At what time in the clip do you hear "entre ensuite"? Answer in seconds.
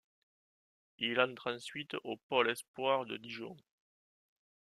1.19-1.93